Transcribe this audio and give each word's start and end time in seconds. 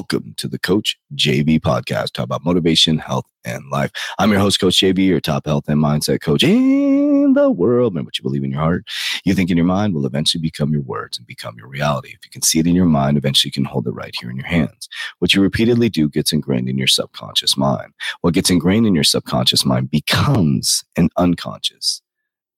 welcome 0.00 0.32
to 0.38 0.48
the 0.48 0.58
Coach 0.58 0.98
JV 1.14 1.60
podcast. 1.60 2.12
Talk 2.12 2.24
about 2.24 2.42
motivation, 2.42 2.96
health, 2.96 3.26
and 3.44 3.68
life. 3.70 3.90
I'm 4.18 4.30
your 4.30 4.40
host, 4.40 4.58
Coach 4.58 4.80
JV, 4.80 5.06
your 5.06 5.20
top 5.20 5.44
health 5.44 5.68
and 5.68 5.78
mindset 5.78 6.22
coach 6.22 6.42
in 6.42 7.34
the 7.34 7.50
world. 7.50 7.94
And 7.96 8.06
what 8.06 8.18
you 8.18 8.22
believe 8.22 8.42
in 8.42 8.50
your 8.50 8.62
heart, 8.62 8.88
you 9.26 9.34
think 9.34 9.50
in 9.50 9.58
your 9.58 9.66
mind 9.66 9.92
will 9.92 10.06
eventually 10.06 10.40
become 10.40 10.72
your 10.72 10.80
words 10.80 11.18
and 11.18 11.26
become 11.26 11.54
your 11.58 11.68
reality. 11.68 12.14
If 12.14 12.24
you 12.24 12.30
can 12.30 12.40
see 12.40 12.58
it 12.58 12.66
in 12.66 12.74
your 12.74 12.86
mind, 12.86 13.18
eventually 13.18 13.48
you 13.48 13.52
can 13.52 13.66
hold 13.66 13.86
it 13.86 13.90
right 13.90 14.14
here 14.18 14.30
in 14.30 14.36
your 14.36 14.46
hands. 14.46 14.88
What 15.18 15.34
you 15.34 15.42
repeatedly 15.42 15.90
do 15.90 16.08
gets 16.08 16.32
ingrained 16.32 16.70
in 16.70 16.78
your 16.78 16.86
subconscious 16.86 17.58
mind. 17.58 17.92
What 18.22 18.32
gets 18.32 18.48
ingrained 18.48 18.86
in 18.86 18.94
your 18.94 19.04
subconscious 19.04 19.66
mind 19.66 19.90
becomes 19.90 20.82
an 20.96 21.10
unconscious 21.18 22.00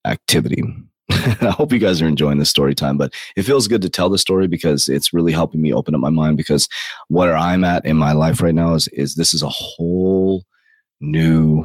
activity. 0.04 0.62
I 1.40 1.50
hope 1.50 1.72
you 1.72 1.78
guys 1.78 2.00
are 2.00 2.08
enjoying 2.08 2.38
this 2.38 2.50
story 2.50 2.74
time, 2.74 2.96
but 2.96 3.12
it 3.36 3.42
feels 3.42 3.68
good 3.68 3.82
to 3.82 3.90
tell 3.90 4.08
the 4.08 4.18
story 4.18 4.48
because 4.48 4.88
it's 4.88 5.12
really 5.12 5.32
helping 5.32 5.60
me 5.60 5.72
open 5.72 5.94
up 5.94 6.00
my 6.00 6.10
mind 6.10 6.36
because 6.36 6.68
where 7.08 7.36
I'm 7.36 7.64
at 7.64 7.84
in 7.84 7.96
my 7.96 8.12
life 8.12 8.40
right 8.40 8.54
now 8.54 8.74
is, 8.74 8.88
is 8.88 9.14
this 9.14 9.34
is 9.34 9.42
a 9.42 9.48
whole 9.48 10.44
new 11.00 11.64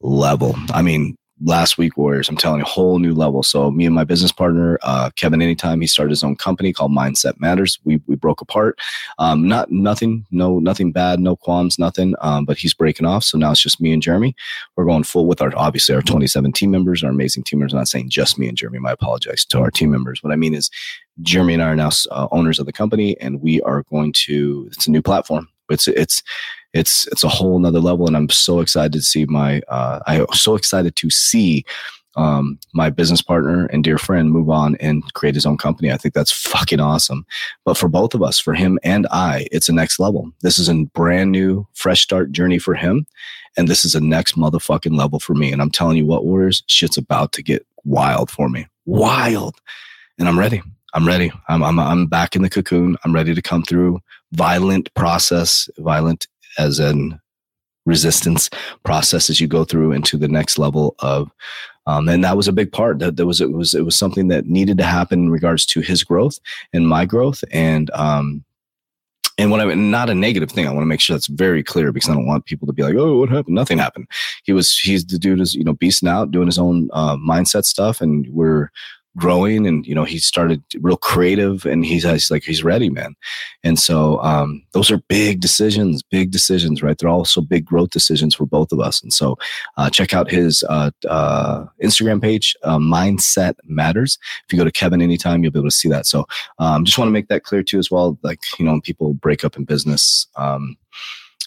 level. 0.00 0.54
I 0.70 0.82
mean, 0.82 1.16
last 1.44 1.76
week 1.76 1.96
warriors 1.96 2.28
i'm 2.28 2.36
telling 2.36 2.58
you 2.58 2.64
a 2.64 2.68
whole 2.68 2.98
new 2.98 3.14
level. 3.14 3.42
So 3.42 3.70
me 3.70 3.84
and 3.84 3.94
my 3.94 4.04
business 4.04 4.32
partner 4.32 4.78
uh, 4.82 5.10
kevin 5.16 5.42
anytime 5.42 5.80
he 5.80 5.86
started 5.86 6.10
his 6.10 6.24
own 6.24 6.36
company 6.36 6.72
called 6.72 6.92
mindset 6.92 7.38
matters. 7.38 7.78
We, 7.84 8.00
we 8.06 8.16
broke 8.16 8.40
apart. 8.40 8.78
Um, 9.18 9.46
not 9.46 9.70
nothing 9.70 10.26
no 10.30 10.58
nothing 10.58 10.92
bad 10.92 11.20
no 11.20 11.36
qualms 11.36 11.78
nothing 11.78 12.14
um, 12.20 12.44
but 12.44 12.58
he's 12.58 12.74
breaking 12.74 13.06
off. 13.06 13.24
So 13.24 13.38
now 13.38 13.50
it's 13.52 13.60
just 13.60 13.80
me 13.80 13.92
and 13.92 14.02
jeremy. 14.02 14.34
We're 14.76 14.84
going 14.84 15.04
full 15.04 15.26
with 15.26 15.42
our 15.42 15.52
obviously 15.56 15.94
our 15.94 16.02
27 16.02 16.52
team 16.52 16.70
members 16.70 17.04
our 17.04 17.10
amazing 17.10 17.44
team 17.44 17.58
members. 17.58 17.74
I'm 17.74 17.80
not 17.80 17.88
saying 17.88 18.10
just 18.10 18.38
me 18.38 18.48
and 18.48 18.56
jeremy 18.56 18.78
my 18.78 18.92
apologize 18.92 19.44
to 19.46 19.58
our 19.58 19.70
team 19.70 19.90
members. 19.90 20.22
What 20.22 20.32
i 20.32 20.36
mean 20.36 20.54
is 20.54 20.70
jeremy 21.22 21.54
and 21.54 21.62
i 21.62 21.66
are 21.66 21.76
now 21.76 21.90
uh, 22.10 22.28
owners 22.30 22.58
of 22.58 22.66
the 22.66 22.72
company 22.72 23.18
and 23.20 23.40
we 23.40 23.60
are 23.62 23.82
going 23.84 24.12
to 24.12 24.68
it's 24.72 24.86
a 24.86 24.90
new 24.90 25.02
platform. 25.02 25.48
It's 25.68 25.88
it's 25.88 26.22
it's 26.76 27.06
it's 27.08 27.24
a 27.24 27.28
whole 27.28 27.58
nother 27.58 27.80
level 27.80 28.06
and 28.06 28.16
i'm 28.16 28.28
so 28.28 28.60
excited 28.60 28.92
to 28.92 29.02
see 29.02 29.24
my 29.26 29.60
uh, 29.68 30.00
i'm 30.06 30.26
so 30.32 30.54
excited 30.54 30.94
to 30.96 31.10
see 31.10 31.64
um, 32.16 32.58
my 32.72 32.88
business 32.90 33.20
partner 33.20 33.66
and 33.66 33.84
dear 33.84 33.98
friend 33.98 34.30
move 34.30 34.48
on 34.48 34.76
and 34.76 35.12
create 35.14 35.34
his 35.34 35.46
own 35.46 35.58
company. 35.58 35.92
I 35.92 35.98
think 35.98 36.14
that's 36.14 36.32
fucking 36.32 36.80
awesome. 36.80 37.26
But 37.64 37.76
for 37.76 37.88
both 37.88 38.14
of 38.14 38.22
us, 38.22 38.38
for 38.38 38.54
him 38.54 38.78
and 38.82 39.06
I, 39.10 39.46
it's 39.52 39.68
a 39.68 39.72
next 39.74 39.98
level. 39.98 40.32
This 40.40 40.58
is 40.58 40.68
a 40.68 40.84
brand 40.94 41.30
new, 41.30 41.68
fresh 41.74 42.00
start 42.00 42.32
journey 42.32 42.58
for 42.58 42.74
him. 42.74 43.06
And 43.56 43.68
this 43.68 43.84
is 43.84 43.94
a 43.94 44.00
next 44.00 44.36
motherfucking 44.36 44.96
level 44.96 45.20
for 45.20 45.34
me. 45.34 45.52
And 45.52 45.60
I'm 45.60 45.70
telling 45.70 45.96
you 45.96 46.06
what, 46.06 46.24
Warriors, 46.24 46.62
shit's 46.66 46.96
about 46.96 47.32
to 47.32 47.42
get 47.42 47.66
wild 47.84 48.30
for 48.30 48.48
me. 48.48 48.66
Wild. 48.86 49.56
And 50.18 50.26
I'm 50.26 50.38
ready. 50.38 50.62
I'm 50.94 51.06
ready. 51.06 51.30
I'm, 51.48 51.62
I'm, 51.62 51.78
I'm 51.78 52.06
back 52.06 52.34
in 52.34 52.42
the 52.42 52.48
cocoon. 52.48 52.96
I'm 53.04 53.14
ready 53.14 53.34
to 53.34 53.42
come 53.42 53.62
through 53.62 54.00
violent 54.32 54.92
process, 54.94 55.68
violent 55.78 56.26
as 56.58 56.78
an 56.78 57.20
resistance 57.84 58.50
process 58.84 59.30
as 59.30 59.40
you 59.40 59.46
go 59.46 59.64
through 59.64 59.92
into 59.92 60.16
the 60.16 60.28
next 60.28 60.58
level 60.58 60.96
of 60.98 61.30
um, 61.88 62.08
and 62.08 62.24
that 62.24 62.36
was 62.36 62.48
a 62.48 62.52
big 62.52 62.72
part 62.72 62.98
that 62.98 63.16
there 63.16 63.26
was 63.26 63.40
it 63.40 63.52
was 63.52 63.74
it 63.74 63.84
was 63.84 63.96
something 63.96 64.26
that 64.28 64.46
needed 64.46 64.76
to 64.76 64.84
happen 64.84 65.20
in 65.20 65.30
regards 65.30 65.64
to 65.64 65.80
his 65.80 66.02
growth 66.02 66.38
and 66.72 66.88
my 66.88 67.04
growth 67.04 67.44
and 67.52 67.90
um 67.92 68.44
and 69.38 69.50
what 69.50 69.60
I 69.60 69.74
not 69.74 70.08
a 70.08 70.14
negative 70.14 70.50
thing, 70.50 70.66
I 70.66 70.70
want 70.72 70.82
to 70.82 70.86
make 70.86 71.00
sure 71.00 71.14
that's 71.14 71.26
very 71.26 71.62
clear 71.62 71.92
because 71.92 72.08
I 72.08 72.14
don't 72.14 72.26
want 72.26 72.46
people 72.46 72.66
to 72.66 72.72
be 72.72 72.82
like, 72.82 72.94
"Oh, 72.94 73.18
what 73.18 73.28
happened? 73.28 73.54
Nothing 73.54 73.78
happened." 73.78 74.08
He 74.44 74.52
was 74.52 74.78
he's 74.78 75.04
the 75.04 75.18
dude 75.18 75.40
is 75.40 75.54
you 75.54 75.62
know 75.62 75.74
beasting 75.74 76.08
out, 76.08 76.30
doing 76.30 76.46
his 76.46 76.58
own 76.58 76.88
uh, 76.92 77.16
mindset 77.16 77.64
stuff, 77.64 78.00
and 78.00 78.26
we're 78.30 78.70
growing 79.16 79.66
and 79.66 79.86
you 79.86 79.94
know 79.94 80.04
he 80.04 80.18
started 80.18 80.62
real 80.80 80.96
creative 80.96 81.64
and 81.64 81.84
he's, 81.84 82.04
he's 82.04 82.30
like 82.30 82.44
he's 82.44 82.62
ready 82.62 82.90
man. 82.90 83.14
And 83.64 83.78
so 83.78 84.20
um, 84.22 84.62
those 84.72 84.90
are 84.90 84.98
big 85.08 85.40
decisions 85.40 86.02
big 86.02 86.30
decisions 86.30 86.82
right? 86.82 86.96
They're 86.96 87.08
also 87.08 87.40
big 87.40 87.64
growth 87.64 87.90
decisions 87.90 88.34
for 88.34 88.46
both 88.46 88.72
of 88.72 88.80
us. 88.80 89.02
And 89.02 89.12
so 89.12 89.36
uh, 89.76 89.90
check 89.90 90.14
out 90.14 90.30
his 90.30 90.64
uh, 90.68 90.90
uh, 91.08 91.64
instagram 91.82 92.20
page 92.20 92.54
uh, 92.62 92.78
mindset 92.78 93.54
matters. 93.64 94.18
If 94.44 94.52
you 94.52 94.58
go 94.58 94.64
to 94.64 94.72
kevin 94.72 95.02
anytime 95.02 95.42
you'll 95.42 95.52
be 95.52 95.58
able 95.58 95.68
to 95.68 95.74
see 95.74 95.88
that. 95.88 96.06
So 96.06 96.26
um, 96.58 96.84
just 96.84 96.98
want 96.98 97.08
to 97.08 97.12
make 97.12 97.28
that 97.28 97.44
clear 97.44 97.62
too 97.62 97.78
as 97.78 97.90
well 97.90 98.18
like 98.22 98.40
you 98.58 98.64
know 98.64 98.80
people 98.82 99.14
break 99.14 99.44
up 99.44 99.56
in 99.56 99.64
business 99.64 100.26
um, 100.36 100.76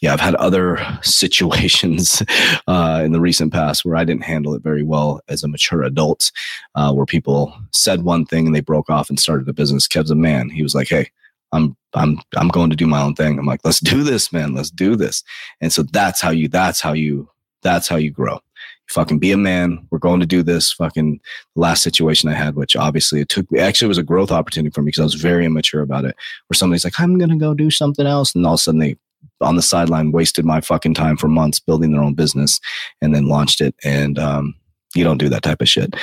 yeah, 0.01 0.13
I've 0.13 0.19
had 0.19 0.35
other 0.35 0.79
situations 1.01 2.23
uh, 2.67 3.01
in 3.03 3.11
the 3.11 3.19
recent 3.19 3.53
past 3.53 3.83
where 3.83 3.95
I 3.95 4.03
didn't 4.03 4.23
handle 4.23 4.53
it 4.53 4.63
very 4.63 4.83
well 4.83 5.21
as 5.27 5.43
a 5.43 5.47
mature 5.47 5.83
adult, 5.83 6.31
uh, 6.75 6.93
where 6.93 7.05
people 7.05 7.53
said 7.71 8.03
one 8.03 8.25
thing 8.25 8.47
and 8.47 8.55
they 8.55 8.61
broke 8.61 8.89
off 8.89 9.09
and 9.09 9.19
started 9.19 9.47
a 9.49 9.53
business. 9.53 9.87
Kev's 9.87 10.11
a 10.11 10.15
man. 10.15 10.49
He 10.49 10.63
was 10.63 10.75
like, 10.75 10.89
"Hey, 10.89 11.09
I'm 11.51 11.75
I'm 11.93 12.19
I'm 12.37 12.49
going 12.49 12.69
to 12.69 12.75
do 12.75 12.87
my 12.87 13.01
own 13.01 13.15
thing." 13.15 13.37
I'm 13.37 13.45
like, 13.45 13.61
"Let's 13.63 13.79
do 13.79 14.03
this, 14.03 14.31
man. 14.31 14.53
Let's 14.53 14.71
do 14.71 14.95
this." 14.95 15.23
And 15.61 15.71
so 15.73 15.83
that's 15.83 16.21
how 16.21 16.31
you 16.31 16.47
that's 16.47 16.81
how 16.81 16.93
you 16.93 17.29
that's 17.61 17.87
how 17.87 17.97
you 17.97 18.11
grow. 18.11 18.35
You 18.35 18.93
fucking 18.93 19.19
be 19.19 19.31
a 19.31 19.37
man. 19.37 19.85
We're 19.91 19.99
going 19.99 20.21
to 20.21 20.25
do 20.25 20.43
this. 20.43 20.71
Fucking 20.71 21.19
last 21.55 21.83
situation 21.83 22.29
I 22.29 22.33
had, 22.33 22.55
which 22.55 22.75
obviously 22.75 23.19
it 23.21 23.29
took 23.29 23.51
me. 23.51 23.59
Actually, 23.59 23.89
was 23.89 23.97
a 23.97 24.03
growth 24.03 24.31
opportunity 24.31 24.71
for 24.73 24.81
me 24.81 24.87
because 24.87 25.01
I 25.01 25.03
was 25.03 25.15
very 25.15 25.45
immature 25.45 25.81
about 25.81 26.05
it. 26.05 26.15
Where 26.47 26.55
somebody's 26.55 26.85
like, 26.85 26.99
"I'm 26.99 27.17
gonna 27.17 27.37
go 27.37 27.53
do 27.53 27.69
something 27.69 28.07
else," 28.07 28.33
and 28.33 28.45
all 28.45 28.53
of 28.53 28.59
a 28.59 28.63
sudden 28.63 28.79
they 28.79 28.95
on 29.41 29.55
the 29.55 29.61
sideline 29.61 30.11
wasted 30.11 30.45
my 30.45 30.61
fucking 30.61 30.93
time 30.93 31.17
for 31.17 31.27
months 31.27 31.59
building 31.59 31.91
their 31.91 32.03
own 32.03 32.13
business 32.13 32.59
and 33.01 33.13
then 33.15 33.27
launched 33.27 33.61
it 33.61 33.75
and 33.83 34.17
um, 34.19 34.55
you 34.95 35.03
don't 35.03 35.17
do 35.17 35.29
that 35.29 35.43
type 35.43 35.61
of 35.61 35.69
shit 35.69 35.95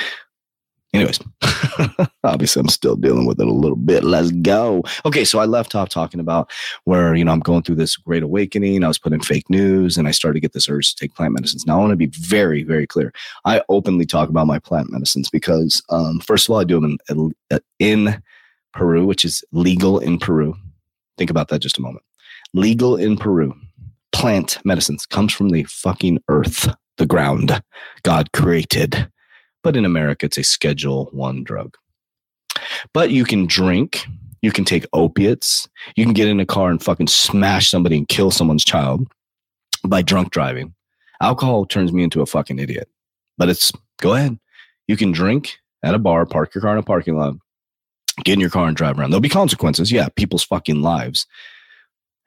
Anyways, 0.93 1.19
obviously 2.23 2.61
I'm 2.61 2.69
still 2.69 2.95
dealing 2.95 3.25
with 3.25 3.41
it 3.41 3.47
a 3.47 3.53
little 3.53 3.75
bit. 3.75 4.05
Let's 4.05 4.31
go. 4.31 4.83
Okay, 5.05 5.25
so 5.25 5.39
I 5.39 5.45
left 5.45 5.75
off 5.75 5.89
talking 5.89 6.21
about 6.21 6.49
where, 6.85 7.13
you 7.13 7.25
know, 7.25 7.33
I'm 7.33 7.41
going 7.41 7.63
through 7.63 7.75
this 7.75 7.97
great 7.97 8.23
awakening. 8.23 8.83
I 8.83 8.87
was 8.87 8.97
put 8.97 9.11
in 9.11 9.19
fake 9.19 9.49
news 9.49 9.97
and 9.97 10.07
I 10.07 10.11
started 10.11 10.37
to 10.37 10.41
get 10.41 10.53
this 10.53 10.69
urge 10.69 10.89
to 10.89 10.95
take 10.95 11.13
plant 11.13 11.33
medicines. 11.33 11.65
Now 11.67 11.77
I 11.77 11.79
want 11.81 11.91
to 11.91 11.97
be 11.97 12.07
very, 12.07 12.63
very 12.63 12.87
clear. 12.87 13.11
I 13.43 13.61
openly 13.67 14.05
talk 14.05 14.29
about 14.29 14.47
my 14.47 14.59
plant 14.59 14.89
medicines 14.89 15.29
because, 15.29 15.83
um, 15.89 16.19
first 16.21 16.47
of 16.47 16.53
all, 16.53 16.61
I 16.61 16.63
do 16.63 16.79
them 16.79 16.97
in, 17.09 17.33
in 17.79 18.23
Peru, 18.73 19.05
which 19.05 19.25
is 19.25 19.43
legal 19.51 19.99
in 19.99 20.17
Peru. 20.17 20.55
Think 21.17 21.29
about 21.29 21.49
that 21.49 21.59
just 21.59 21.77
a 21.77 21.81
moment. 21.81 22.03
Legal 22.53 22.95
in 22.95 23.17
Peru. 23.17 23.53
Plant 24.11 24.59
medicines 24.65 25.05
comes 25.05 25.33
from 25.33 25.49
the 25.49 25.63
fucking 25.65 26.19
earth, 26.27 26.69
the 26.97 27.05
ground 27.05 27.61
God 28.03 28.31
created 28.31 29.09
but 29.67 29.75
in 29.75 29.83
America, 29.83 30.25
it's 30.25 30.37
a 30.37 30.43
Schedule 30.43 31.09
One 31.11 31.43
drug. 31.43 31.75
But 32.93 33.11
you 33.11 33.25
can 33.25 33.47
drink, 33.47 34.05
you 34.41 34.53
can 34.53 34.63
take 34.63 34.85
opiates, 34.93 35.67
you 35.97 36.05
can 36.05 36.13
get 36.13 36.29
in 36.29 36.39
a 36.39 36.45
car 36.45 36.69
and 36.69 36.81
fucking 36.81 37.07
smash 37.07 37.69
somebody 37.69 37.97
and 37.97 38.07
kill 38.07 38.31
someone's 38.31 38.63
child 38.63 39.05
by 39.83 40.01
drunk 40.01 40.31
driving. 40.31 40.73
Alcohol 41.21 41.65
turns 41.65 41.91
me 41.91 42.03
into 42.03 42.21
a 42.21 42.25
fucking 42.25 42.59
idiot. 42.59 42.87
But 43.37 43.49
it's 43.49 43.73
go 43.99 44.13
ahead. 44.13 44.39
You 44.87 44.95
can 44.95 45.11
drink 45.11 45.57
at 45.83 45.93
a 45.93 45.99
bar, 45.99 46.25
park 46.25 46.55
your 46.55 46.61
car 46.61 46.71
in 46.71 46.79
a 46.79 46.83
parking 46.83 47.17
lot, 47.17 47.35
get 48.23 48.35
in 48.35 48.39
your 48.39 48.49
car 48.49 48.69
and 48.69 48.77
drive 48.77 48.97
around. 48.97 49.09
There'll 49.09 49.19
be 49.19 49.27
consequences. 49.27 49.91
Yeah, 49.91 50.07
people's 50.15 50.43
fucking 50.43 50.81
lives. 50.81 51.27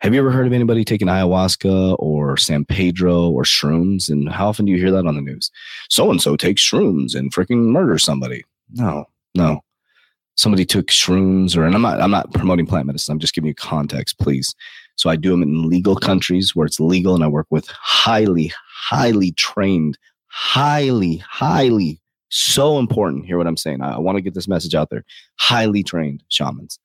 Have 0.01 0.15
you 0.15 0.21
ever 0.21 0.31
heard 0.31 0.47
of 0.47 0.55
anybody 0.55 0.83
taking 0.83 1.09
ayahuasca 1.09 1.97
or 1.99 2.39
San 2.39 2.65
Pedro 2.65 3.29
or 3.29 3.43
shrooms? 3.43 4.09
And 4.09 4.31
how 4.31 4.49
often 4.49 4.65
do 4.65 4.73
you 4.73 4.79
hear 4.79 4.91
that 4.91 5.07
on 5.07 5.15
the 5.15 5.21
news? 5.21 5.51
So 5.91 6.11
and 6.11 6.23
so 6.23 6.37
takes 6.37 6.63
shrooms 6.63 7.15
and 7.15 7.31
freaking 7.33 7.67
murders 7.67 8.03
somebody. 8.03 8.45
No, 8.73 9.05
no. 9.35 9.61
Somebody 10.37 10.65
took 10.65 10.87
shrooms, 10.87 11.55
or 11.55 11.67
and 11.67 11.75
I'm 11.75 11.83
not 11.83 12.01
I'm 12.01 12.11
not 12.11 12.33
promoting 12.33 12.67
plant 12.67 12.87
medicine. 12.87 13.13
I'm 13.13 13.19
just 13.19 13.35
giving 13.35 13.49
you 13.49 13.55
context, 13.55 14.19
please. 14.19 14.55
So 14.97 15.11
I 15.11 15.17
do 15.17 15.31
them 15.31 15.43
in 15.43 15.69
legal 15.69 15.97
countries 15.97 16.57
where 16.57 16.65
it's 16.65 16.81
legal, 16.81 17.15
and 17.15 17.23
I 17.23 17.27
work 17.27 17.47
with 17.51 17.69
highly, 17.69 18.51
highly 18.73 19.33
trained, 19.33 19.99
highly, 20.29 21.19
highly 21.19 22.01
so 22.31 22.79
important. 22.79 23.27
Hear 23.27 23.37
what 23.37 23.47
I'm 23.47 23.57
saying? 23.59 23.83
I, 23.83 23.97
I 23.97 23.99
want 23.99 24.17
to 24.17 24.23
get 24.23 24.33
this 24.33 24.49
message 24.49 24.75
out 24.75 24.89
there. 24.89 25.05
Highly 25.39 25.83
trained 25.83 26.23
shamans. 26.29 26.79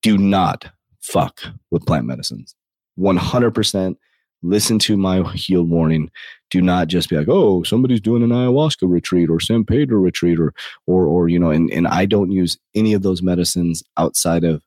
Do 0.00 0.16
not 0.16 0.70
fuck 1.04 1.40
with 1.70 1.86
plant 1.86 2.06
medicines. 2.06 2.54
100% 2.98 3.96
listen 4.42 4.78
to 4.78 4.96
my 4.96 5.22
healed 5.32 5.70
warning. 5.70 6.10
Do 6.50 6.60
not 6.60 6.88
just 6.88 7.08
be 7.08 7.16
like, 7.16 7.28
oh, 7.28 7.62
somebody's 7.62 8.00
doing 8.00 8.22
an 8.22 8.30
ayahuasca 8.30 8.88
retreat 8.88 9.30
or 9.30 9.40
San 9.40 9.64
Pedro 9.64 9.98
retreat 9.98 10.38
or, 10.38 10.54
or, 10.86 11.06
or, 11.06 11.28
you 11.28 11.38
know, 11.38 11.50
and, 11.50 11.70
and 11.70 11.86
I 11.88 12.06
don't 12.06 12.30
use 12.30 12.58
any 12.74 12.92
of 12.92 13.02
those 13.02 13.22
medicines 13.22 13.82
outside 13.96 14.44
of 14.44 14.62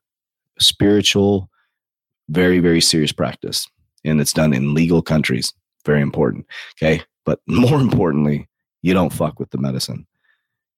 spiritual, 0.58 1.48
very, 2.28 2.58
very 2.58 2.80
serious 2.80 3.12
practice. 3.12 3.66
And 4.04 4.20
it's 4.20 4.32
done 4.32 4.52
in 4.52 4.74
legal 4.74 5.02
countries. 5.02 5.52
Very 5.84 6.02
important. 6.02 6.46
Okay. 6.76 7.02
But 7.24 7.40
more 7.46 7.80
importantly, 7.80 8.48
you 8.82 8.94
don't 8.94 9.12
fuck 9.12 9.38
with 9.40 9.50
the 9.50 9.58
medicine 9.58 10.06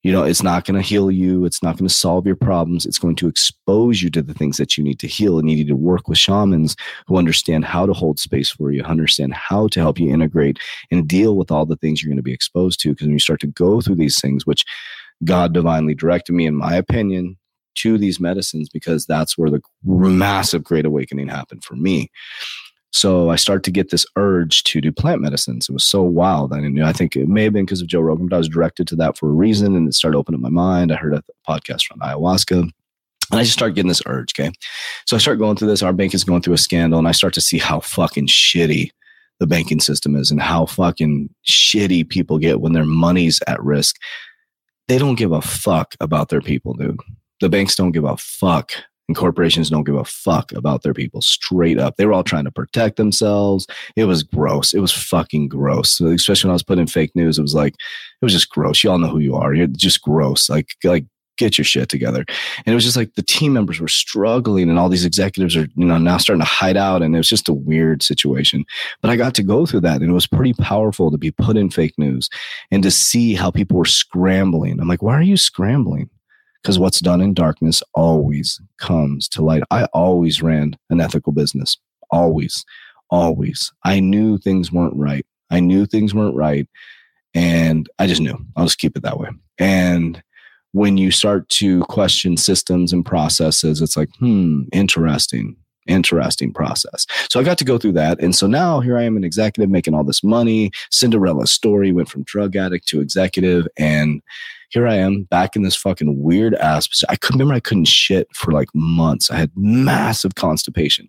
you 0.02 0.12
know 0.12 0.22
it's 0.22 0.42
not 0.42 0.64
going 0.64 0.80
to 0.80 0.86
heal 0.86 1.10
you 1.10 1.44
it's 1.44 1.62
not 1.62 1.76
going 1.76 1.88
to 1.88 1.94
solve 1.94 2.26
your 2.26 2.36
problems 2.36 2.86
it's 2.86 2.98
going 2.98 3.16
to 3.16 3.28
expose 3.28 4.02
you 4.02 4.10
to 4.10 4.22
the 4.22 4.34
things 4.34 4.56
that 4.56 4.76
you 4.76 4.84
need 4.84 4.98
to 4.98 5.06
heal 5.06 5.38
and 5.38 5.50
you 5.50 5.56
need 5.56 5.68
to 5.68 5.76
work 5.76 6.08
with 6.08 6.18
shamans 6.18 6.76
who 7.06 7.16
understand 7.16 7.64
how 7.64 7.86
to 7.86 7.92
hold 7.92 8.18
space 8.18 8.50
for 8.50 8.70
you 8.70 8.82
understand 8.82 9.34
how 9.34 9.68
to 9.68 9.80
help 9.80 9.98
you 9.98 10.12
integrate 10.12 10.58
and 10.90 11.08
deal 11.08 11.36
with 11.36 11.50
all 11.50 11.66
the 11.66 11.76
things 11.76 12.02
you're 12.02 12.10
going 12.10 12.16
to 12.16 12.22
be 12.22 12.32
exposed 12.32 12.80
to. 12.80 12.90
Because 12.90 13.06
when 13.06 13.12
you 13.12 13.18
start 13.18 13.40
to 13.40 13.46
go 13.46 13.80
through 13.80 13.96
these 13.96 14.20
things 14.20 14.46
which 14.46 14.64
god 15.24 15.52
divinely 15.52 15.94
directed 15.94 16.32
me 16.32 16.46
in 16.46 16.54
my 16.54 16.74
opinion 16.74 17.36
to 17.74 17.96
these 17.98 18.18
medicines 18.18 18.68
because 18.68 19.06
that's 19.06 19.38
where 19.38 19.50
the 19.50 19.60
massive 19.84 20.64
great 20.64 20.84
awakening 20.84 21.28
happened 21.28 21.62
for 21.62 21.76
me 21.76 22.10
so 22.92 23.30
I 23.30 23.36
start 23.36 23.62
to 23.64 23.70
get 23.70 23.90
this 23.90 24.04
urge 24.16 24.64
to 24.64 24.80
do 24.80 24.90
plant 24.90 25.20
medicines. 25.20 25.68
It 25.68 25.72
was 25.72 25.84
so 25.84 26.02
wild. 26.02 26.52
I 26.52 26.60
mean, 26.60 26.82
I 26.82 26.92
think 26.92 27.14
it 27.14 27.28
may 27.28 27.44
have 27.44 27.52
been 27.52 27.64
because 27.64 27.80
of 27.80 27.86
Joe 27.86 28.00
Rogan, 28.00 28.26
but 28.26 28.34
I 28.34 28.38
was 28.38 28.48
directed 28.48 28.88
to 28.88 28.96
that 28.96 29.16
for 29.16 29.28
a 29.28 29.32
reason, 29.32 29.76
and 29.76 29.88
it 29.88 29.94
started 29.94 30.18
opening 30.18 30.40
my 30.40 30.48
mind. 30.48 30.92
I 30.92 30.96
heard 30.96 31.14
a 31.14 31.22
podcast 31.48 31.84
from 31.84 32.00
ayahuasca. 32.00 32.70
And 33.32 33.38
I 33.38 33.44
just 33.44 33.52
start 33.52 33.76
getting 33.76 33.88
this 33.88 34.02
urge, 34.06 34.32
okay? 34.38 34.50
So 35.06 35.14
I 35.14 35.20
start 35.20 35.38
going 35.38 35.54
through 35.56 35.68
this. 35.68 35.84
Our 35.84 35.92
bank 35.92 36.14
is 36.14 36.24
going 36.24 36.42
through 36.42 36.54
a 36.54 36.58
scandal, 36.58 36.98
and 36.98 37.06
I 37.06 37.12
start 37.12 37.32
to 37.34 37.40
see 37.40 37.58
how 37.58 37.78
fucking 37.78 38.26
shitty 38.26 38.90
the 39.38 39.46
banking 39.46 39.80
system 39.80 40.16
is 40.16 40.30
and 40.32 40.42
how 40.42 40.66
fucking 40.66 41.30
shitty 41.48 42.08
people 42.08 42.38
get 42.38 42.60
when 42.60 42.72
their 42.72 42.84
money's 42.84 43.40
at 43.46 43.62
risk. 43.62 43.96
They 44.88 44.98
don't 44.98 45.14
give 45.14 45.30
a 45.30 45.40
fuck 45.40 45.94
about 46.00 46.28
their 46.28 46.40
people, 46.40 46.74
dude. 46.74 46.98
The 47.40 47.48
banks 47.48 47.76
don't 47.76 47.92
give 47.92 48.04
a 48.04 48.16
fuck 48.16 48.72
and 49.10 49.16
corporations 49.16 49.70
don't 49.70 49.82
give 49.82 49.96
a 49.96 50.04
fuck 50.04 50.52
about 50.52 50.84
their 50.84 50.94
people 50.94 51.20
straight 51.20 51.80
up. 51.80 51.96
They 51.96 52.06
were 52.06 52.12
all 52.12 52.22
trying 52.22 52.44
to 52.44 52.52
protect 52.52 52.96
themselves. 52.96 53.66
It 53.96 54.04
was 54.04 54.22
gross. 54.22 54.72
It 54.72 54.78
was 54.78 54.92
fucking 54.92 55.48
gross. 55.48 55.98
So 55.98 56.06
especially 56.06 56.46
when 56.46 56.52
I 56.52 56.54
was 56.54 56.62
putting 56.62 56.86
fake 56.86 57.10
news, 57.16 57.36
it 57.36 57.42
was 57.42 57.52
like, 57.52 57.74
it 57.74 58.24
was 58.24 58.32
just 58.32 58.50
gross. 58.50 58.84
You 58.84 58.92
all 58.92 58.98
know 58.98 59.08
who 59.08 59.18
you 59.18 59.34
are. 59.34 59.52
You're 59.52 59.66
just 59.66 60.00
gross. 60.00 60.48
Like, 60.48 60.68
like, 60.84 61.06
get 61.38 61.58
your 61.58 61.64
shit 61.64 61.88
together. 61.88 62.24
And 62.64 62.68
it 62.68 62.74
was 62.74 62.84
just 62.84 62.96
like 62.96 63.14
the 63.14 63.22
team 63.22 63.52
members 63.52 63.80
were 63.80 63.88
struggling 63.88 64.70
and 64.70 64.78
all 64.78 64.88
these 64.88 65.04
executives 65.04 65.56
are, 65.56 65.66
you 65.74 65.86
know, 65.86 65.98
now 65.98 66.18
starting 66.18 66.42
to 66.42 66.46
hide 66.46 66.76
out. 66.76 67.02
And 67.02 67.12
it 67.12 67.18
was 67.18 67.28
just 67.28 67.48
a 67.48 67.52
weird 67.52 68.04
situation. 68.04 68.64
But 69.02 69.10
I 69.10 69.16
got 69.16 69.34
to 69.34 69.42
go 69.42 69.66
through 69.66 69.80
that 69.80 70.02
and 70.02 70.10
it 70.10 70.14
was 70.14 70.28
pretty 70.28 70.52
powerful 70.52 71.10
to 71.10 71.18
be 71.18 71.32
put 71.32 71.56
in 71.56 71.68
fake 71.68 71.94
news 71.98 72.28
and 72.70 72.84
to 72.84 72.92
see 72.92 73.34
how 73.34 73.50
people 73.50 73.76
were 73.76 73.86
scrambling. 73.86 74.78
I'm 74.78 74.86
like, 74.86 75.02
why 75.02 75.14
are 75.14 75.22
you 75.22 75.36
scrambling? 75.36 76.10
Because 76.62 76.78
what's 76.78 77.00
done 77.00 77.20
in 77.20 77.34
darkness 77.34 77.82
always 77.94 78.60
comes 78.78 79.28
to 79.28 79.42
light. 79.42 79.62
I 79.70 79.84
always 79.86 80.42
ran 80.42 80.76
an 80.90 81.00
ethical 81.00 81.32
business, 81.32 81.76
always, 82.10 82.64
always. 83.10 83.72
I 83.84 84.00
knew 84.00 84.38
things 84.38 84.70
weren't 84.70 84.96
right. 84.96 85.24
I 85.50 85.60
knew 85.60 85.86
things 85.86 86.14
weren't 86.14 86.36
right. 86.36 86.68
And 87.34 87.88
I 87.98 88.06
just 88.06 88.20
knew. 88.20 88.36
I'll 88.56 88.66
just 88.66 88.78
keep 88.78 88.96
it 88.96 89.02
that 89.02 89.18
way. 89.18 89.28
And 89.58 90.22
when 90.72 90.96
you 90.96 91.10
start 91.10 91.48
to 91.48 91.82
question 91.84 92.36
systems 92.36 92.92
and 92.92 93.04
processes, 93.04 93.80
it's 93.80 93.96
like, 93.96 94.08
hmm, 94.18 94.62
interesting, 94.72 95.56
interesting 95.86 96.52
process. 96.52 97.06
So 97.28 97.40
I 97.40 97.42
got 97.42 97.58
to 97.58 97.64
go 97.64 97.78
through 97.78 97.92
that. 97.92 98.20
And 98.20 98.34
so 98.34 98.46
now 98.46 98.80
here 98.80 98.96
I 98.96 99.02
am, 99.02 99.16
an 99.16 99.24
executive 99.24 99.70
making 99.70 99.94
all 99.94 100.04
this 100.04 100.22
money. 100.22 100.70
Cinderella 100.90 101.46
story 101.46 101.90
went 101.92 102.08
from 102.08 102.22
drug 102.24 102.54
addict 102.54 102.86
to 102.88 103.00
executive. 103.00 103.66
And 103.76 104.22
here 104.70 104.86
I 104.88 104.96
am 104.96 105.24
back 105.24 105.56
in 105.56 105.62
this 105.62 105.76
fucking 105.76 106.22
weird 106.22 106.54
ass. 106.54 106.88
I 107.08 107.16
could 107.16 107.34
remember 107.34 107.54
I 107.54 107.60
couldn't 107.60 107.88
shit 107.88 108.28
for 108.34 108.52
like 108.52 108.68
months. 108.74 109.30
I 109.30 109.36
had 109.36 109.50
massive 109.54 110.34
constipation, 110.36 111.08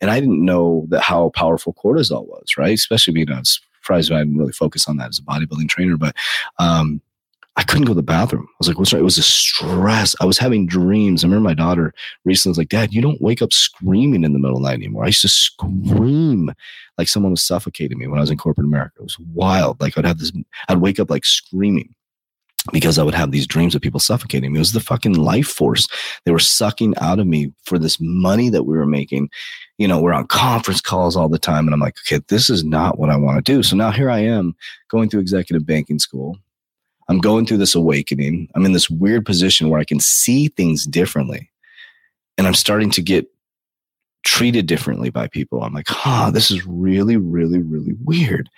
and 0.00 0.10
I 0.10 0.18
didn't 0.20 0.44
know 0.44 0.86
that 0.88 1.02
how 1.02 1.30
powerful 1.30 1.74
cortisol 1.74 2.26
was. 2.26 2.56
Right, 2.56 2.74
especially 2.74 3.14
being 3.14 3.28
was 3.30 3.60
surprised 3.82 4.12
I 4.12 4.18
didn't 4.18 4.38
really 4.38 4.52
focus 4.52 4.88
on 4.88 4.96
that 4.98 5.08
as 5.08 5.18
a 5.18 5.22
bodybuilding 5.22 5.68
trainer, 5.68 5.96
but 5.96 6.14
um, 6.58 7.00
I 7.56 7.62
couldn't 7.62 7.84
go 7.84 7.90
to 7.90 7.96
the 7.96 8.02
bathroom. 8.02 8.46
I 8.48 8.54
was 8.58 8.68
like, 8.68 8.78
what's 8.78 8.92
right? 8.92 9.00
It 9.00 9.04
was 9.04 9.18
a 9.18 9.22
stress. 9.22 10.14
I 10.20 10.24
was 10.24 10.38
having 10.38 10.66
dreams. 10.66 11.24
I 11.24 11.26
remember 11.26 11.48
my 11.48 11.54
daughter 11.54 11.92
recently 12.24 12.50
was 12.50 12.58
like, 12.58 12.68
Dad, 12.68 12.92
you 12.92 13.02
don't 13.02 13.20
wake 13.20 13.42
up 13.42 13.52
screaming 13.52 14.22
in 14.22 14.32
the 14.32 14.38
middle 14.38 14.56
of 14.56 14.62
the 14.62 14.68
night 14.68 14.74
anymore. 14.74 15.04
I 15.04 15.08
used 15.08 15.22
to 15.22 15.28
scream 15.28 16.52
like 16.96 17.08
someone 17.08 17.32
was 17.32 17.42
suffocating 17.42 17.98
me 17.98 18.06
when 18.06 18.18
I 18.18 18.22
was 18.22 18.30
in 18.30 18.38
corporate 18.38 18.66
America. 18.66 18.94
It 19.00 19.02
was 19.02 19.18
wild. 19.34 19.80
Like 19.80 19.98
I'd 19.98 20.04
have 20.04 20.18
this, 20.18 20.32
I'd 20.68 20.78
wake 20.78 21.00
up 21.00 21.10
like 21.10 21.24
screaming 21.24 21.94
because 22.72 22.98
I 22.98 23.02
would 23.02 23.14
have 23.14 23.30
these 23.30 23.46
dreams 23.46 23.74
of 23.74 23.82
people 23.82 24.00
suffocating 24.00 24.52
me. 24.52 24.58
It 24.58 24.60
was 24.60 24.72
the 24.72 24.80
fucking 24.80 25.14
life 25.14 25.46
force 25.46 25.88
they 26.24 26.32
were 26.32 26.38
sucking 26.38 26.94
out 26.98 27.18
of 27.18 27.26
me 27.26 27.52
for 27.64 27.78
this 27.78 27.98
money 28.00 28.48
that 28.50 28.64
we 28.64 28.76
were 28.76 28.86
making. 28.86 29.30
You 29.78 29.88
know, 29.88 30.00
we're 30.00 30.12
on 30.12 30.26
conference 30.26 30.80
calls 30.80 31.16
all 31.16 31.28
the 31.28 31.38
time. 31.38 31.66
And 31.66 31.74
I'm 31.74 31.80
like, 31.80 31.96
okay, 32.06 32.22
this 32.28 32.50
is 32.50 32.64
not 32.64 32.98
what 32.98 33.10
I 33.10 33.16
want 33.16 33.44
to 33.44 33.52
do. 33.52 33.62
So 33.62 33.76
now 33.76 33.90
here 33.90 34.10
I 34.10 34.18
am 34.18 34.54
going 34.88 35.08
through 35.08 35.20
executive 35.20 35.66
banking 35.66 35.98
school. 35.98 36.36
I'm 37.08 37.18
going 37.18 37.46
through 37.46 37.58
this 37.58 37.74
awakening. 37.74 38.48
I'm 38.54 38.64
in 38.64 38.72
this 38.72 38.90
weird 38.90 39.26
position 39.26 39.68
where 39.68 39.80
I 39.80 39.84
can 39.84 39.98
see 39.98 40.48
things 40.48 40.86
differently. 40.86 41.50
And 42.38 42.46
I'm 42.46 42.54
starting 42.54 42.90
to 42.92 43.02
get 43.02 43.26
treated 44.24 44.66
differently 44.66 45.10
by 45.10 45.26
people. 45.26 45.62
I'm 45.62 45.74
like, 45.74 45.88
huh, 45.88 46.30
this 46.30 46.50
is 46.50 46.64
really, 46.66 47.16
really, 47.16 47.58
really 47.58 47.94
weird 48.04 48.48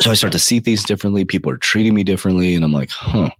so 0.00 0.10
I 0.10 0.14
start 0.14 0.32
to 0.32 0.38
see 0.38 0.60
things 0.60 0.84
differently. 0.84 1.24
People 1.24 1.52
are 1.52 1.56
treating 1.56 1.94
me 1.94 2.04
differently. 2.04 2.54
And 2.54 2.64
I'm 2.64 2.72
like, 2.72 2.90
huh. 2.90 3.30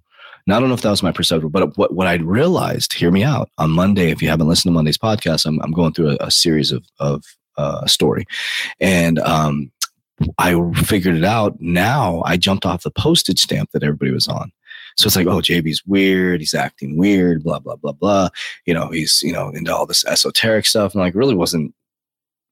Now, 0.47 0.57
I 0.57 0.61
don't 0.61 0.69
know 0.69 0.75
if 0.75 0.83
that 0.83 0.91
was 0.91 1.03
my 1.03 1.13
perception, 1.13 1.49
but 1.49 1.77
what, 1.79 1.95
what 1.95 2.07
I 2.07 2.17
realized, 2.17 2.93
hear 2.93 3.11
me 3.11 3.25
out. 3.25 3.51
On 3.57 3.71
Monday, 3.71 4.11
if 4.11 4.21
you 4.21 4.29
haven't 4.29 4.47
listened 4.47 4.71
to 4.71 4.75
Monday's 4.75 4.99
podcast, 4.99 5.47
I'm, 5.47 5.59
I'm 5.63 5.73
going 5.73 5.95
through 5.95 6.11
a, 6.11 6.17
a 6.21 6.31
series 6.31 6.71
of, 6.71 6.85
of 7.01 7.25
uh, 7.57 7.87
story. 7.87 8.27
And 8.79 9.19
um, 9.21 9.73
I 10.39 10.55
figured 10.83 11.17
it 11.17 11.25
out. 11.25 11.57
Now 11.61 12.23
I 12.27 12.37
jumped 12.37 12.67
off 12.67 12.83
the 12.83 12.91
postage 12.91 13.41
stamp 13.41 13.71
that 13.73 13.83
everybody 13.83 14.11
was 14.11 14.29
on. 14.29 14.53
So 14.97 15.07
it's 15.07 15.17
like, 15.17 15.27
oh, 15.27 15.41
JV's 15.41 15.85
weird. 15.87 16.41
He's 16.41 16.55
acting 16.55 16.97
weird, 16.97 17.43
blah, 17.43 17.59
blah, 17.59 17.77
blah, 17.77 17.93
blah. 17.93 18.29
You 18.65 18.75
know, 18.75 18.91
he's, 18.91 19.23
you 19.23 19.33
know, 19.33 19.49
into 19.49 19.75
all 19.75 19.87
this 19.87 20.05
esoteric 20.05 20.67
stuff. 20.67 20.95
And 20.95 21.01
like, 21.01 21.15
really 21.15 21.35
wasn't 21.35 21.75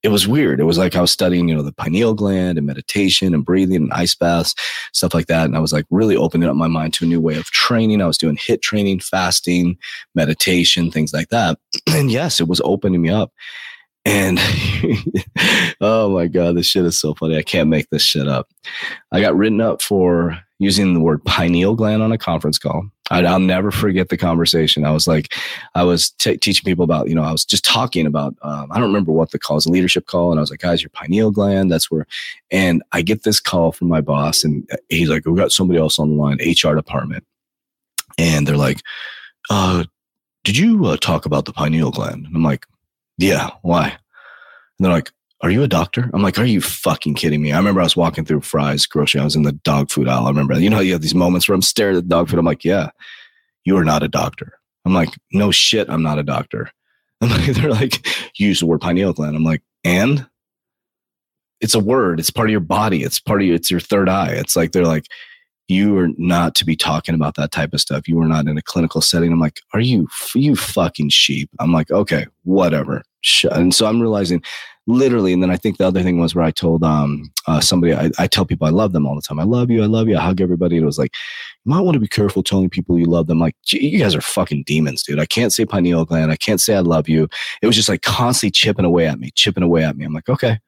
it 0.02 0.08
was 0.08 0.26
weird. 0.26 0.58
It 0.58 0.64
was 0.64 0.78
like 0.78 0.96
I 0.96 1.00
was 1.00 1.12
studying, 1.12 1.48
you 1.48 1.54
know, 1.54 1.62
the 1.62 1.72
pineal 1.72 2.14
gland 2.14 2.58
and 2.58 2.66
meditation 2.66 3.34
and 3.34 3.44
breathing 3.44 3.76
and 3.76 3.92
ice 3.92 4.14
baths, 4.14 4.54
stuff 4.92 5.14
like 5.14 5.26
that. 5.26 5.44
And 5.44 5.56
I 5.56 5.60
was 5.60 5.72
like 5.72 5.86
really 5.90 6.16
opening 6.16 6.48
up 6.48 6.56
my 6.56 6.66
mind 6.66 6.94
to 6.94 7.04
a 7.04 7.08
new 7.08 7.20
way 7.20 7.36
of 7.36 7.44
training. 7.46 8.02
I 8.02 8.06
was 8.06 8.18
doing 8.18 8.36
HIT 8.36 8.62
training, 8.62 9.00
fasting, 9.00 9.78
meditation, 10.14 10.90
things 10.90 11.12
like 11.12 11.28
that. 11.28 11.58
And 11.92 12.10
yes, 12.10 12.40
it 12.40 12.48
was 12.48 12.60
opening 12.64 13.02
me 13.02 13.10
up. 13.10 13.32
And 14.04 14.40
oh 15.80 16.10
my 16.12 16.26
God, 16.26 16.56
this 16.56 16.66
shit 16.66 16.84
is 16.84 16.98
so 16.98 17.14
funny. 17.14 17.36
I 17.36 17.42
can't 17.42 17.68
make 17.68 17.88
this 17.90 18.02
shit 18.02 18.26
up. 18.26 18.48
I 19.12 19.20
got 19.20 19.36
written 19.36 19.60
up 19.60 19.82
for 19.82 20.38
using 20.58 20.94
the 20.94 21.00
word 21.00 21.24
pineal 21.24 21.74
gland 21.74 22.02
on 22.02 22.12
a 22.12 22.18
conference 22.18 22.58
call. 22.58 22.88
I, 23.12 23.32
will 23.32 23.38
never 23.40 23.70
forget 23.70 24.08
the 24.08 24.16
conversation. 24.16 24.84
I 24.84 24.90
was 24.90 25.06
like, 25.06 25.34
I 25.74 25.84
was 25.84 26.10
t- 26.10 26.36
teaching 26.38 26.64
people 26.64 26.84
about, 26.84 27.08
you 27.08 27.14
know, 27.14 27.22
I 27.22 27.32
was 27.32 27.44
just 27.44 27.64
talking 27.64 28.06
about, 28.06 28.34
um, 28.42 28.72
I 28.72 28.76
don't 28.78 28.88
remember 28.88 29.12
what 29.12 29.30
the 29.30 29.38
call 29.38 29.58
is, 29.58 29.66
a 29.66 29.70
leadership 29.70 30.06
call. 30.06 30.30
And 30.30 30.40
I 30.40 30.42
was 30.42 30.50
like, 30.50 30.60
guys, 30.60 30.82
your 30.82 30.90
pineal 30.90 31.30
gland, 31.30 31.70
that's 31.70 31.90
where, 31.90 32.06
and 32.50 32.82
I 32.92 33.02
get 33.02 33.22
this 33.22 33.38
call 33.38 33.72
from 33.72 33.88
my 33.88 34.00
boss 34.00 34.44
and 34.44 34.68
he's 34.88 35.10
like, 35.10 35.26
we 35.26 35.34
got 35.34 35.52
somebody 35.52 35.78
else 35.78 35.98
on 35.98 36.10
the 36.10 36.16
line, 36.16 36.38
HR 36.38 36.74
department. 36.74 37.24
And 38.18 38.46
they're 38.46 38.56
like, 38.56 38.80
uh, 39.50 39.84
did 40.44 40.56
you 40.56 40.86
uh, 40.86 40.96
talk 40.96 41.26
about 41.26 41.44
the 41.44 41.52
pineal 41.52 41.90
gland? 41.90 42.26
And 42.26 42.34
I'm 42.34 42.42
like, 42.42 42.66
yeah, 43.18 43.50
why? 43.62 43.88
And 43.88 43.98
they're 44.80 44.92
like, 44.92 45.12
are 45.42 45.50
you 45.50 45.62
a 45.64 45.68
doctor? 45.68 46.08
I'm 46.14 46.22
like, 46.22 46.38
are 46.38 46.44
you 46.44 46.60
fucking 46.60 47.14
kidding 47.14 47.42
me? 47.42 47.52
I 47.52 47.58
remember 47.58 47.80
I 47.80 47.84
was 47.84 47.96
walking 47.96 48.24
through 48.24 48.42
Fry's 48.42 48.86
grocery. 48.86 49.20
I 49.20 49.24
was 49.24 49.34
in 49.34 49.42
the 49.42 49.52
dog 49.52 49.90
food 49.90 50.08
aisle. 50.08 50.26
I 50.26 50.28
remember, 50.28 50.58
you 50.58 50.70
know, 50.70 50.78
you 50.78 50.92
have 50.92 51.02
these 51.02 51.16
moments 51.16 51.48
where 51.48 51.54
I'm 51.54 51.62
staring 51.62 51.96
at 51.96 52.04
the 52.04 52.08
dog 52.08 52.28
food. 52.28 52.38
I'm 52.38 52.44
like, 52.44 52.64
yeah, 52.64 52.90
you 53.64 53.76
are 53.76 53.84
not 53.84 54.04
a 54.04 54.08
doctor. 54.08 54.58
I'm 54.84 54.94
like, 54.94 55.10
no 55.32 55.50
shit, 55.50 55.90
I'm 55.90 56.02
not 56.02 56.18
a 56.18 56.22
doctor. 56.22 56.70
I'm 57.20 57.30
like, 57.30 57.56
they're 57.56 57.70
like, 57.70 58.06
you 58.38 58.48
use 58.48 58.60
the 58.60 58.66
word 58.66 58.80
pineal 58.80 59.12
gland. 59.12 59.34
I'm 59.34 59.44
like, 59.44 59.62
and 59.84 60.26
it's 61.60 61.74
a 61.74 61.80
word. 61.80 62.20
It's 62.20 62.30
part 62.30 62.48
of 62.48 62.52
your 62.52 62.60
body. 62.60 63.02
It's 63.02 63.20
part 63.20 63.40
of 63.40 63.46
your, 63.46 63.56
it's 63.56 63.70
your 63.70 63.80
third 63.80 64.08
eye. 64.08 64.32
It's 64.32 64.56
like, 64.56 64.72
they're 64.72 64.86
like, 64.86 65.06
you 65.68 65.96
are 65.98 66.08
not 66.18 66.54
to 66.56 66.64
be 66.64 66.76
talking 66.76 67.14
about 67.14 67.34
that 67.36 67.50
type 67.50 67.72
of 67.72 67.80
stuff. 67.80 68.06
You 68.06 68.20
are 68.20 68.28
not 68.28 68.46
in 68.46 68.58
a 68.58 68.62
clinical 68.62 69.00
setting. 69.00 69.32
I'm 69.32 69.40
like, 69.40 69.60
are 69.72 69.80
you, 69.80 70.08
you 70.34 70.54
fucking 70.56 71.08
sheep? 71.08 71.50
I'm 71.60 71.72
like, 71.72 71.90
okay, 71.90 72.26
whatever. 72.44 73.02
And 73.50 73.72
so 73.74 73.86
I'm 73.86 74.00
realizing 74.00 74.42
literally. 74.86 75.32
And 75.32 75.42
then 75.42 75.50
I 75.50 75.56
think 75.56 75.78
the 75.78 75.86
other 75.86 76.02
thing 76.02 76.18
was 76.18 76.34
where 76.34 76.44
I 76.44 76.50
told 76.50 76.82
um, 76.82 77.30
uh, 77.46 77.60
somebody, 77.60 77.94
I, 77.94 78.10
I, 78.18 78.26
tell 78.26 78.44
people 78.44 78.66
I 78.66 78.70
love 78.70 78.92
them 78.92 79.06
all 79.06 79.14
the 79.14 79.22
time. 79.22 79.38
I 79.38 79.44
love 79.44 79.70
you. 79.70 79.82
I 79.82 79.86
love 79.86 80.08
you. 80.08 80.16
I 80.16 80.20
hug 80.20 80.40
everybody. 80.40 80.76
It 80.76 80.84
was 80.84 80.98
like, 80.98 81.14
you 81.64 81.70
might 81.70 81.80
want 81.80 81.94
to 81.94 82.00
be 82.00 82.08
careful 82.08 82.42
telling 82.42 82.68
people 82.68 82.98
you 82.98 83.04
love 83.04 83.28
them. 83.28 83.38
Like, 83.38 83.54
you 83.66 83.98
guys 83.98 84.14
are 84.14 84.20
fucking 84.20 84.64
demons, 84.64 85.02
dude. 85.02 85.20
I 85.20 85.26
can't 85.26 85.52
say 85.52 85.64
pineal 85.64 86.04
gland. 86.04 86.32
I 86.32 86.36
can't 86.36 86.60
say 86.60 86.74
I 86.74 86.80
love 86.80 87.08
you. 87.08 87.28
It 87.62 87.66
was 87.66 87.76
just 87.76 87.88
like 87.88 88.02
constantly 88.02 88.50
chipping 88.50 88.84
away 88.84 89.06
at 89.06 89.20
me, 89.20 89.30
chipping 89.34 89.62
away 89.62 89.84
at 89.84 89.96
me. 89.96 90.04
I'm 90.04 90.12
like, 90.12 90.28
okay, 90.28 90.58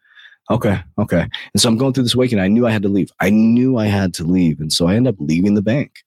okay, 0.51 0.81
okay. 0.99 1.23
And 1.23 1.61
so 1.61 1.69
I'm 1.69 1.77
going 1.77 1.93
through 1.93 2.05
this 2.05 2.15
awakening. 2.15 2.45
I 2.45 2.49
knew 2.49 2.67
I 2.67 2.71
had 2.71 2.83
to 2.83 2.89
leave. 2.89 3.11
I 3.21 3.31
knew 3.31 3.79
I 3.79 3.87
had 3.87 4.15
to 4.15 4.25
leave. 4.25 4.61
And 4.61 4.73
so 4.73 4.87
I 4.87 4.95
ended 4.95 5.15
up 5.15 5.21
leaving 5.21 5.55
the 5.55 5.63
bank. 5.63 6.05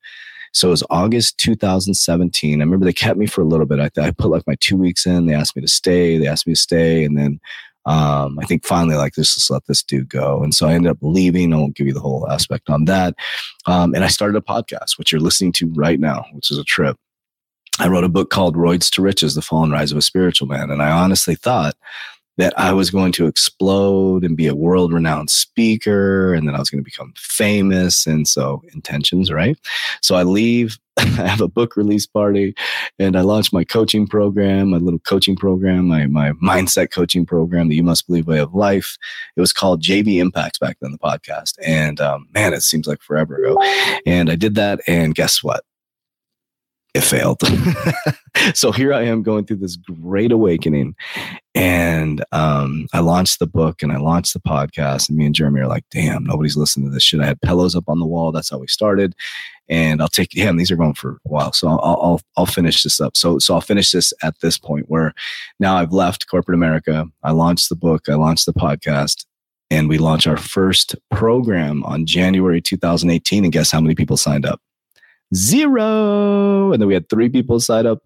So 0.53 0.69
it 0.69 0.71
was 0.71 0.83
August 0.89 1.37
2017. 1.39 2.61
I 2.61 2.63
remember 2.63 2.85
they 2.85 2.93
kept 2.93 3.19
me 3.19 3.27
for 3.27 3.41
a 3.41 3.45
little 3.45 3.65
bit. 3.65 3.79
I, 3.79 3.91
I 4.01 4.11
put 4.11 4.31
like 4.31 4.47
my 4.47 4.55
two 4.59 4.77
weeks 4.77 5.05
in. 5.05 5.25
They 5.25 5.33
asked 5.33 5.55
me 5.55 5.61
to 5.61 5.67
stay. 5.67 6.17
They 6.17 6.27
asked 6.27 6.47
me 6.47 6.53
to 6.53 6.59
stay. 6.59 7.03
And 7.03 7.17
then 7.17 7.39
um, 7.87 8.37
I 8.39 8.45
think 8.45 8.65
finally, 8.65 8.97
like, 8.97 9.13
this, 9.13 9.33
just 9.35 9.49
let 9.49 9.65
this 9.65 9.81
dude 9.81 10.09
go. 10.09 10.43
And 10.43 10.53
so 10.53 10.67
I 10.67 10.73
ended 10.73 10.91
up 10.91 10.97
leaving. 11.01 11.53
I 11.53 11.57
won't 11.57 11.75
give 11.75 11.87
you 11.87 11.93
the 11.93 12.01
whole 12.01 12.29
aspect 12.29 12.69
on 12.69 12.83
that. 12.85 13.15
Um, 13.65 13.95
and 13.95 14.03
I 14.03 14.07
started 14.07 14.37
a 14.37 14.41
podcast, 14.41 14.97
which 14.97 15.11
you're 15.11 15.21
listening 15.21 15.53
to 15.53 15.71
right 15.73 15.99
now, 15.99 16.25
which 16.33 16.51
is 16.51 16.57
a 16.57 16.65
trip. 16.65 16.97
I 17.79 17.87
wrote 17.87 18.03
a 18.03 18.09
book 18.09 18.29
called 18.29 18.57
Roids 18.57 18.89
to 18.91 19.01
Riches, 19.01 19.35
The 19.35 19.41
Fall 19.41 19.63
and 19.63 19.71
Rise 19.71 19.93
of 19.93 19.97
a 19.97 20.01
Spiritual 20.01 20.47
Man. 20.49 20.69
And 20.69 20.81
I 20.81 20.91
honestly 20.91 21.35
thought 21.35 21.75
that 22.37 22.57
I 22.57 22.71
was 22.71 22.89
going 22.91 23.11
to 23.13 23.25
explode 23.25 24.23
and 24.23 24.37
be 24.37 24.47
a 24.47 24.55
world 24.55 24.93
renowned 24.93 25.29
speaker 25.29 26.33
and 26.33 26.47
then 26.47 26.55
I 26.55 26.59
was 26.59 26.69
going 26.69 26.83
to 26.83 26.85
become 26.85 27.13
famous. 27.17 28.05
And 28.05 28.27
so 28.27 28.61
intentions, 28.73 29.31
right? 29.31 29.57
So 30.01 30.15
I 30.15 30.23
leave, 30.23 30.77
I 30.97 31.03
have 31.05 31.41
a 31.41 31.47
book 31.47 31.75
release 31.75 32.05
party 32.05 32.55
and 32.99 33.17
I 33.17 33.21
launch 33.21 33.51
my 33.51 33.63
coaching 33.63 34.07
program, 34.07 34.69
my 34.69 34.77
little 34.77 34.99
coaching 34.99 35.35
program, 35.35 35.87
my, 35.87 36.05
my 36.05 36.31
mindset 36.33 36.91
coaching 36.91 37.25
program, 37.25 37.69
the 37.69 37.75
You 37.75 37.83
Must 37.83 38.05
Believe 38.07 38.27
Way 38.27 38.39
of 38.39 38.53
Life. 38.53 38.97
It 39.35 39.41
was 39.41 39.53
called 39.53 39.81
JV 39.81 40.19
Impacts 40.19 40.59
back 40.59 40.77
then, 40.79 40.91
the 40.91 40.99
podcast. 40.99 41.53
And 41.65 41.99
um, 41.99 42.27
man, 42.33 42.53
it 42.53 42.61
seems 42.61 42.87
like 42.87 43.01
forever 43.01 43.35
ago. 43.35 43.61
And 44.05 44.29
I 44.29 44.35
did 44.35 44.55
that. 44.55 44.81
And 44.87 45.15
guess 45.15 45.43
what? 45.43 45.63
It 46.97 47.03
failed. 47.03 47.41
so 48.53 48.71
here 48.71 48.93
I 48.93 49.03
am 49.03 49.23
going 49.23 49.45
through 49.45 49.57
this 49.57 49.75
great 49.75 50.31
awakening. 50.31 50.95
And 51.55 52.23
um, 52.31 52.87
I 52.93 52.99
launched 52.99 53.39
the 53.39 53.47
book 53.47 53.81
and 53.81 53.91
I 53.91 53.97
launched 53.97 54.33
the 54.33 54.39
podcast. 54.39 55.09
And 55.09 55.17
me 55.17 55.25
and 55.25 55.35
Jeremy 55.35 55.61
are 55.61 55.67
like, 55.67 55.85
damn, 55.91 56.23
nobody's 56.23 56.57
listening 56.57 56.87
to 56.87 56.93
this 56.93 57.03
shit. 57.03 57.19
I 57.19 57.25
had 57.25 57.41
pillows 57.41 57.75
up 57.75 57.85
on 57.87 57.99
the 57.99 58.05
wall. 58.05 58.31
That's 58.31 58.49
how 58.49 58.59
we 58.59 58.67
started. 58.67 59.15
And 59.69 60.01
I'll 60.01 60.07
take, 60.07 60.29
damn, 60.31 60.57
these 60.57 60.71
are 60.71 60.75
going 60.75 60.93
for 60.93 61.11
a 61.25 61.29
while. 61.29 61.51
So 61.53 61.67
I'll, 61.67 61.79
I'll, 61.83 62.21
I'll 62.37 62.45
finish 62.45 62.83
this 62.83 63.01
up. 63.01 63.17
So, 63.17 63.39
so 63.39 63.53
I'll 63.53 63.61
finish 63.61 63.91
this 63.91 64.13
at 64.23 64.39
this 64.41 64.57
point 64.57 64.85
where 64.87 65.13
now 65.59 65.77
I've 65.77 65.93
left 65.93 66.27
corporate 66.27 66.55
America. 66.55 67.05
I 67.23 67.31
launched 67.31 67.69
the 67.69 67.75
book, 67.75 68.07
I 68.07 68.13
launched 68.13 68.45
the 68.45 68.53
podcast, 68.53 69.25
and 69.69 69.89
we 69.89 69.97
launched 69.97 70.27
our 70.27 70.37
first 70.37 70.95
program 71.11 71.83
on 71.83 72.05
January 72.05 72.61
2018. 72.61 73.43
And 73.43 73.51
guess 73.51 73.71
how 73.71 73.81
many 73.81 73.95
people 73.95 74.15
signed 74.15 74.45
up? 74.45 74.61
Zero. 75.35 76.71
And 76.71 76.81
then 76.81 76.87
we 76.87 76.93
had 76.93 77.09
three 77.09 77.29
people 77.29 77.59
sign 77.59 77.85
up 77.85 77.99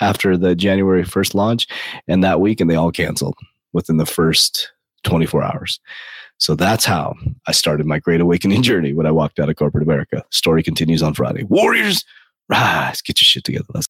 after 0.00 0.36
the 0.36 0.54
January 0.54 1.04
1st 1.04 1.34
launch 1.34 1.66
and 2.08 2.24
that 2.24 2.40
week, 2.40 2.60
and 2.60 2.70
they 2.70 2.74
all 2.74 2.92
canceled 2.92 3.36
within 3.72 3.98
the 3.98 4.06
first 4.06 4.70
24 5.04 5.42
hours. 5.42 5.80
So 6.38 6.54
that's 6.54 6.86
how 6.86 7.14
I 7.46 7.52
started 7.52 7.86
my 7.86 7.98
great 7.98 8.20
awakening 8.20 8.62
journey 8.64 8.92
when 8.92 9.06
I 9.06 9.10
walked 9.10 9.38
out 9.38 9.50
of 9.50 9.56
corporate 9.56 9.84
America. 9.84 10.24
Story 10.30 10.62
continues 10.62 11.02
on 11.02 11.14
Friday. 11.14 11.44
Warriors, 11.44 12.04
rise, 12.48 13.02
get 13.02 13.20
your 13.20 13.26
shit 13.26 13.44
together. 13.44 13.66
Let's 13.74 13.88